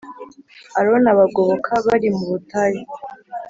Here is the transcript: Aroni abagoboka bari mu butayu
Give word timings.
Aroni 0.79 1.07
abagoboka 1.13 1.71
bari 1.85 2.09
mu 2.17 2.25
butayu 2.31 2.81